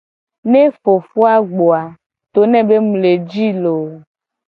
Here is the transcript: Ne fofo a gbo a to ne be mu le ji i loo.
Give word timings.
Ne 0.51 0.61
fofo 0.83 1.19
a 1.33 1.35
gbo 1.49 1.67
a 1.81 1.83
to 2.33 2.41
ne 2.51 2.59
be 2.67 2.75
mu 2.85 2.95
le 3.03 3.11
ji 3.29 3.45
i 3.51 3.57
loo. 3.63 3.87